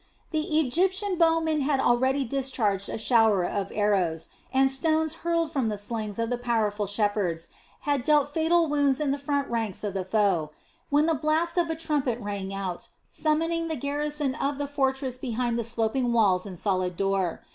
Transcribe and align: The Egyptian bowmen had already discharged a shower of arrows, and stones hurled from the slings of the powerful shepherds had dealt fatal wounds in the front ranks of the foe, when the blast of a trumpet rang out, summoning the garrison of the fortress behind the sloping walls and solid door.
The 0.31 0.57
Egyptian 0.59 1.15
bowmen 1.19 1.61
had 1.61 1.79
already 1.79 2.25
discharged 2.25 2.89
a 2.89 2.97
shower 2.97 3.45
of 3.45 3.71
arrows, 3.71 4.29
and 4.51 4.71
stones 4.71 5.13
hurled 5.21 5.51
from 5.51 5.67
the 5.67 5.77
slings 5.77 6.17
of 6.17 6.31
the 6.31 6.39
powerful 6.39 6.87
shepherds 6.87 7.49
had 7.81 8.03
dealt 8.03 8.33
fatal 8.33 8.65
wounds 8.65 8.99
in 8.99 9.11
the 9.11 9.19
front 9.19 9.47
ranks 9.47 9.83
of 9.83 9.93
the 9.93 10.03
foe, 10.03 10.53
when 10.89 11.05
the 11.05 11.13
blast 11.13 11.55
of 11.55 11.69
a 11.69 11.75
trumpet 11.75 12.19
rang 12.19 12.51
out, 12.51 12.89
summoning 13.11 13.67
the 13.67 13.75
garrison 13.75 14.33
of 14.33 14.57
the 14.57 14.65
fortress 14.65 15.19
behind 15.19 15.59
the 15.59 15.63
sloping 15.63 16.11
walls 16.11 16.47
and 16.47 16.57
solid 16.57 16.97
door. 16.97 17.41